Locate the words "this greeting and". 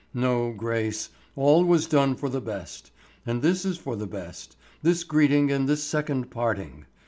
4.81-5.69